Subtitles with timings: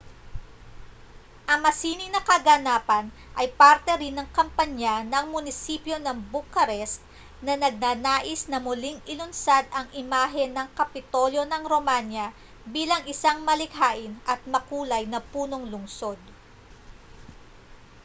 [1.51, 3.05] ang masining na kaganapan
[3.39, 6.97] ay parte rin ng kampanya ng munisipyo ng bucharest
[7.45, 12.27] na nagnanais na muling ilunsad ang imahe ng kapitolyo ng romanya
[12.75, 16.17] bilang isang malikhain at makulay na punong-lunsod